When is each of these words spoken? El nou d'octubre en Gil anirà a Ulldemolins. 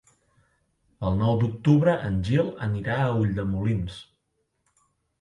El 1.09 1.19
nou 1.19 1.37
d'octubre 1.43 1.95
en 2.09 2.19
Gil 2.31 2.51
anirà 2.71 2.99
a 3.05 3.15
Ulldemolins. 3.23 4.03